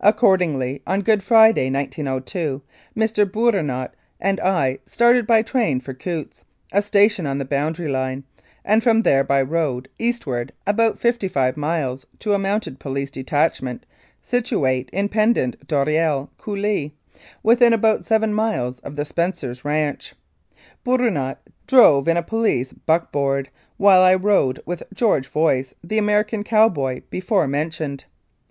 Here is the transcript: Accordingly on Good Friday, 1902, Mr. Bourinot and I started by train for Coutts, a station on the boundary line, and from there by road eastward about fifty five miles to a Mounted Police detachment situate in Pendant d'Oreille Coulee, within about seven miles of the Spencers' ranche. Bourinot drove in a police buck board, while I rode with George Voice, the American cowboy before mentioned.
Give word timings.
Accordingly 0.00 0.80
on 0.86 1.02
Good 1.02 1.22
Friday, 1.22 1.68
1902, 1.70 2.62
Mr. 2.96 3.30
Bourinot 3.30 3.90
and 4.18 4.40
I 4.40 4.78
started 4.86 5.26
by 5.26 5.42
train 5.42 5.80
for 5.80 5.92
Coutts, 5.92 6.44
a 6.72 6.80
station 6.80 7.26
on 7.26 7.36
the 7.36 7.44
boundary 7.44 7.90
line, 7.90 8.24
and 8.64 8.82
from 8.82 9.02
there 9.02 9.22
by 9.22 9.42
road 9.42 9.90
eastward 9.98 10.54
about 10.66 10.98
fifty 10.98 11.28
five 11.28 11.58
miles 11.58 12.06
to 12.20 12.32
a 12.32 12.38
Mounted 12.38 12.80
Police 12.80 13.10
detachment 13.10 13.84
situate 14.22 14.88
in 14.94 15.10
Pendant 15.10 15.58
d'Oreille 15.66 16.30
Coulee, 16.38 16.94
within 17.42 17.74
about 17.74 18.06
seven 18.06 18.32
miles 18.32 18.78
of 18.78 18.96
the 18.96 19.04
Spencers' 19.04 19.62
ranche. 19.62 20.14
Bourinot 20.86 21.36
drove 21.66 22.08
in 22.08 22.16
a 22.16 22.22
police 22.22 22.72
buck 22.72 23.12
board, 23.12 23.50
while 23.76 24.00
I 24.00 24.14
rode 24.14 24.60
with 24.64 24.82
George 24.94 25.26
Voice, 25.26 25.74
the 25.84 25.98
American 25.98 26.44
cowboy 26.44 27.02
before 27.10 27.46
mentioned. 27.46 28.06